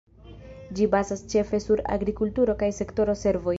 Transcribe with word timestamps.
Ĝi 0.79 0.87
bazas 0.95 1.21
ĉefe 1.35 1.61
sur 1.67 1.85
agrikulturo 1.99 2.59
kaj 2.65 2.73
sektoro 2.81 3.19
servoj. 3.25 3.49